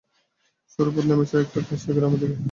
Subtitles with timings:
[0.71, 2.35] সরু পথ নেমেছে নীচে একটা খাসিয়া গ্রামের দিকে।